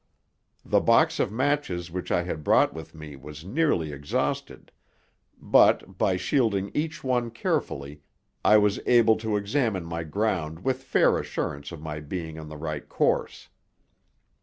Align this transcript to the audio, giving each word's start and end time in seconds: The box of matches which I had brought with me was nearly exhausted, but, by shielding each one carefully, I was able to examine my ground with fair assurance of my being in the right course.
The 0.65 0.79
box 0.79 1.19
of 1.19 1.31
matches 1.31 1.91
which 1.91 2.11
I 2.11 2.23
had 2.23 2.43
brought 2.43 2.73
with 2.73 2.95
me 2.95 3.15
was 3.15 3.45
nearly 3.45 3.91
exhausted, 3.91 4.71
but, 5.39 5.99
by 5.99 6.17
shielding 6.17 6.71
each 6.73 7.03
one 7.03 7.29
carefully, 7.29 8.01
I 8.43 8.57
was 8.57 8.79
able 8.87 9.15
to 9.17 9.37
examine 9.37 9.85
my 9.85 10.01
ground 10.03 10.65
with 10.65 10.81
fair 10.81 11.19
assurance 11.19 11.71
of 11.71 11.83
my 11.83 11.99
being 11.99 12.37
in 12.37 12.47
the 12.47 12.57
right 12.57 12.89
course. 12.89 13.49